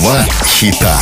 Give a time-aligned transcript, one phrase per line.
[0.00, 0.98] Два хита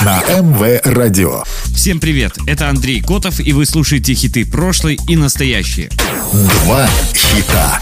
[0.00, 1.44] на МВ Радио.
[1.76, 5.90] Всем привет, это Андрей Котов, и вы слушаете хиты прошлой и настоящие.
[6.32, 7.80] Два хита.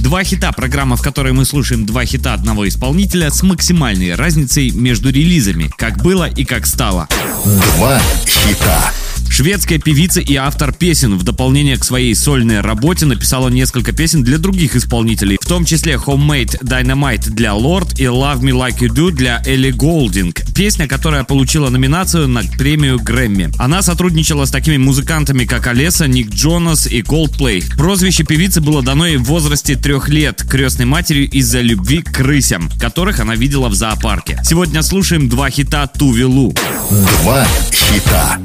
[0.00, 5.10] Два хита– программа, в которой мы слушаем два хита одного исполнителя с максимальной разницей между
[5.10, 7.06] релизами, как было и как стало.
[7.76, 8.92] Два хита.
[9.32, 14.36] Шведская певица и автор песен в дополнение к своей сольной работе написала несколько песен для
[14.36, 19.10] других исполнителей, в том числе Homemade Dynamite для Lord и Love Me Like You Do
[19.10, 20.42] для Элли Голдинг.
[20.54, 23.50] Песня, которая получила номинацию на премию Грэмми.
[23.56, 27.64] Она сотрудничала с такими музыкантами, как Олеса, Ник Джонас и Coldplay.
[27.74, 32.68] Прозвище певицы было дано ей в возрасте трех лет крестной матерью из-за любви к крысям,
[32.78, 34.38] которых она видела в зоопарке.
[34.44, 36.54] Сегодня слушаем два хита Тувилу.
[37.22, 38.38] Два хита.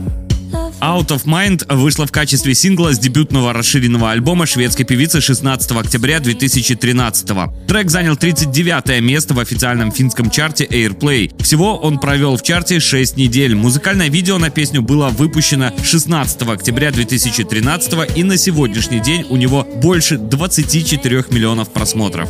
[0.81, 6.19] Out of Mind вышла в качестве сингла с дебютного расширенного альбома шведской певицы 16 октября
[6.19, 7.27] 2013.
[7.67, 11.31] Трек занял 39 место в официальном финском чарте Airplay.
[11.41, 13.55] Всего он провел в чарте 6 недель.
[13.55, 19.63] Музыкальное видео на песню было выпущено 16 октября 2013 и на сегодняшний день у него
[19.63, 22.29] больше 24 миллионов просмотров.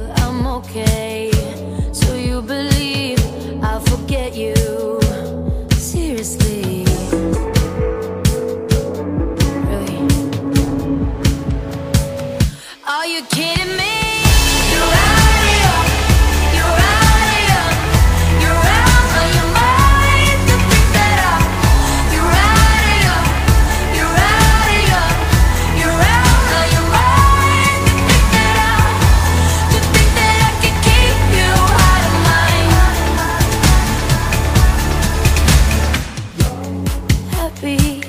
[37.59, 38.03] Happy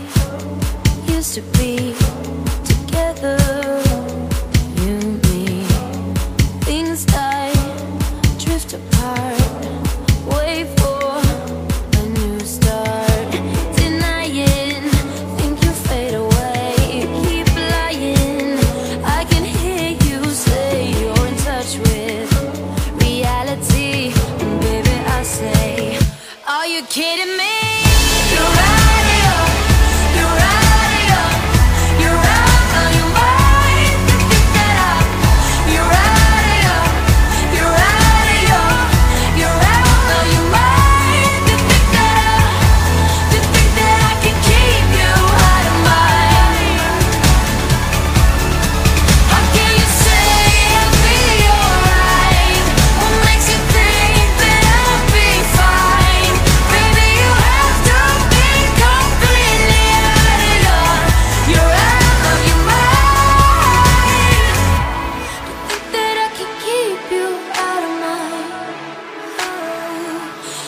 [1.11, 1.95] used to be
[2.67, 3.39] together,
[4.77, 5.65] you and me.
[6.69, 7.55] Things die,
[8.39, 9.41] drift apart.
[10.27, 11.01] Wait for
[11.99, 13.31] a new start.
[13.75, 14.85] Denying,
[15.39, 17.09] think you fade away.
[17.25, 18.59] Keep lying.
[19.03, 24.13] I can hear you say you're in touch with reality.
[24.41, 25.99] And baby, I say,
[26.47, 27.68] Are you kidding me?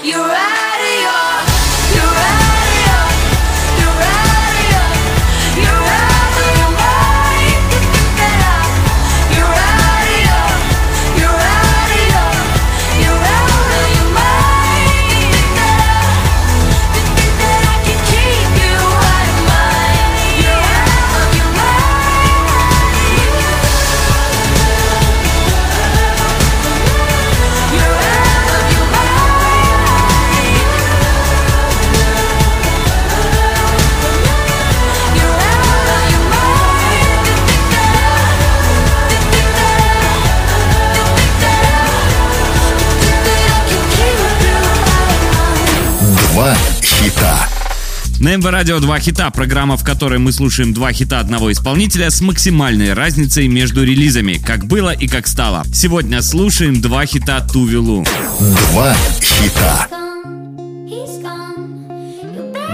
[0.02, 0.49] You're right.
[48.20, 52.20] На МВ Радио два хита, программа, в которой мы слушаем два хита одного исполнителя с
[52.20, 55.64] максимальной разницей между релизами, как было и как стало.
[55.72, 58.04] Сегодня слушаем два хита Тувилу.
[58.72, 59.99] Два хита.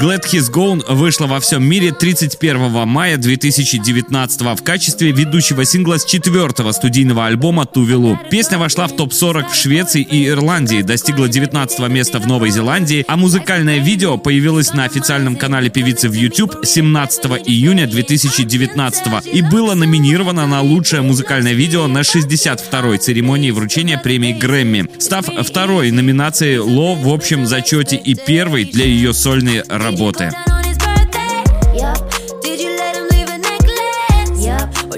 [0.01, 6.05] Glad He's Gone вышла во всем мире 31 мая 2019 в качестве ведущего сингла с
[6.05, 8.19] четвертого студийного альбома Тувилу.
[8.31, 13.17] Песня вошла в топ-40 в Швеции и Ирландии, достигла 19 места в Новой Зеландии, а
[13.17, 20.47] музыкальное видео появилось на официальном канале певицы в YouTube 17 июня 2019 и было номинировано
[20.47, 27.09] на лучшее музыкальное видео на 62-й церемонии вручения премии Грэмми, став второй номинацией Ло в
[27.09, 29.86] общем зачете и первой для ее сольной работы.
[29.87, 30.31] работы.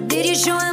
[0.08, 0.67] Did you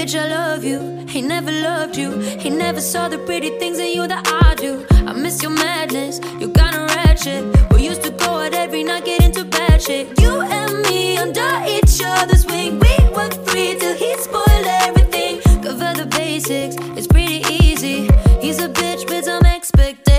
[0.00, 1.04] bitch, I love you.
[1.08, 2.18] He never loved you.
[2.20, 4.86] He never saw the pretty things in you that I do.
[5.06, 6.20] I miss your madness.
[6.40, 7.42] You kinda ratchet.
[7.72, 10.18] We used to go out every night, get into bad shit.
[10.20, 12.78] You and me under each other's wing.
[12.84, 15.40] We were free till he spoiled everything.
[15.64, 16.76] Cover the basics.
[16.96, 18.08] It's pretty easy.
[18.40, 20.09] He's a bitch with some expectations.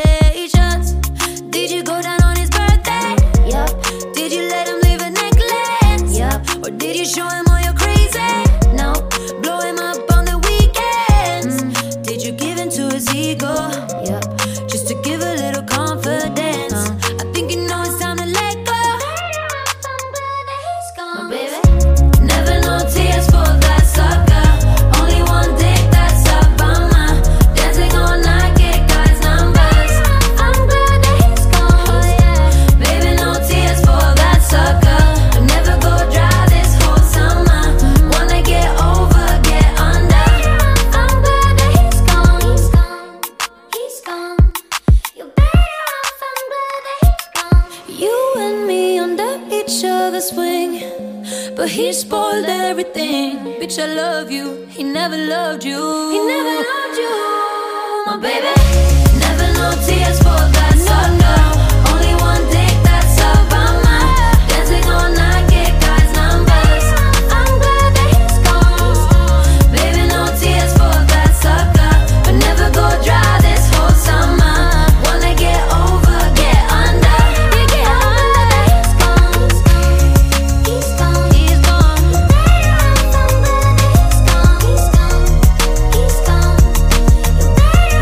[51.61, 53.37] But he spoiled everything.
[53.59, 54.65] Bitch, I love you.
[54.71, 55.77] He never loved you.
[56.09, 58.70] He never loved you, my baby.